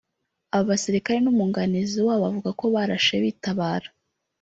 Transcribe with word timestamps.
Aba 0.55 0.63
basirikare 0.69 1.17
n’ 1.21 1.27
umwuganizi 1.31 1.99
wabo 2.07 2.21
bavuga 2.25 2.49
ko 2.59 2.65
barashe 2.75 3.15
bitabara 3.23 3.87